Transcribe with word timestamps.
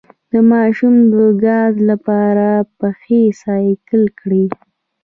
د 0.31 0.33
ماشوم 0.51 0.95
د 1.11 1.15
ګاز 1.43 1.73
لپاره 1.89 2.49
پښې 2.79 3.21
سایکل 3.43 4.03
کړئ 4.19 4.45